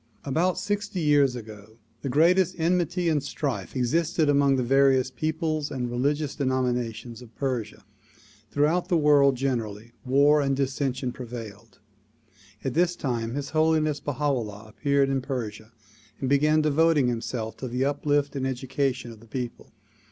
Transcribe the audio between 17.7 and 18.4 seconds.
uplift